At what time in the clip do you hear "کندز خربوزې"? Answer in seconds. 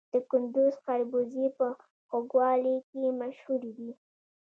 0.31-1.45